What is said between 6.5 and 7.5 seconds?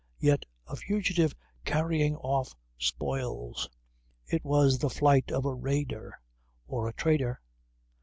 or a traitor?